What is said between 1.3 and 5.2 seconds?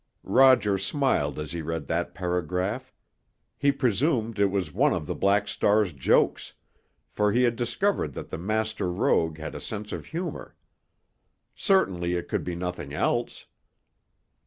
as he read that paragraph; he presumed it was one of the